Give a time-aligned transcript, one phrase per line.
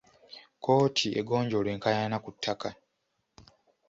[0.55, 2.69] Kkooti egonjoola enkaayana ku ttaka.